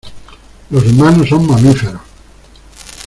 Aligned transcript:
Los 0.71 0.83
humanos 0.87 1.29
son 1.29 1.45
mamíferos. 1.45 2.01